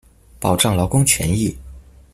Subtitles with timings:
[0.39, 1.55] 保障勞工權益